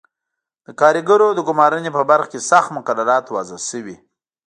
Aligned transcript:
د 0.65 0.67
کارګرو 0.79 1.27
د 1.33 1.39
ګومارنې 1.47 1.91
په 1.97 2.01
برخه 2.09 2.29
کې 2.31 2.45
سخت 2.49 2.69
مقررات 2.77 3.25
وضع 3.35 3.57
شوي. 3.69 3.95